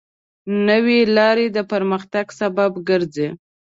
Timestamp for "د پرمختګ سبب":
1.55-2.71